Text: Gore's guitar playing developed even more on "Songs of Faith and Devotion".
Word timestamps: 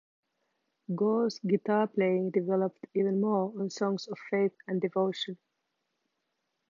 Gore's 0.95 1.37
guitar 1.47 1.85
playing 1.85 2.31
developed 2.31 2.87
even 2.95 3.21
more 3.21 3.53
on 3.59 3.69
"Songs 3.69 4.07
of 4.07 4.17
Faith 4.31 4.53
and 4.67 4.81
Devotion". 4.81 5.37